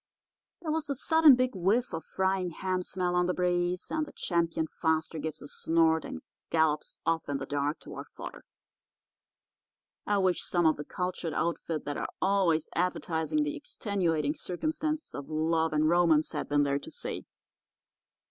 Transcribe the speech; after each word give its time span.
"There 0.63 0.71
was 0.71 0.89
a 0.89 0.95
sudden 0.95 1.35
big 1.35 1.51
whiff 1.53 1.93
of 1.93 2.03
frying 2.05 2.49
ham 2.49 2.81
smell 2.81 3.13
on 3.13 3.27
the 3.27 3.35
breeze; 3.35 3.91
and 3.91 4.03
the 4.07 4.11
Champion 4.13 4.65
Faster 4.65 5.19
gives 5.19 5.43
a 5.43 5.47
snort 5.47 6.05
and 6.05 6.23
gallops 6.49 6.97
off 7.05 7.29
in 7.29 7.37
the 7.37 7.45
dark 7.45 7.79
toward 7.81 8.07
fodder. 8.07 8.43
"I 10.07 10.17
wish 10.17 10.41
some 10.41 10.65
of 10.65 10.77
the 10.77 10.85
cultured 10.85 11.33
outfit 11.35 11.85
that 11.85 11.97
are 11.97 12.09
always 12.19 12.67
advertising 12.73 13.43
the 13.43 13.55
extenuating 13.55 14.33
circumstances 14.33 15.13
of 15.13 15.29
love 15.29 15.71
and 15.71 15.87
romance 15.87 16.31
had 16.31 16.49
been 16.49 16.63
there 16.63 16.79
to 16.79 16.89
see. 16.89 17.27